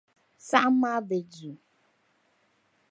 Saɣim 0.47 0.75
maa 0.81 0.99
be 1.07 1.17
duu. 1.31 1.55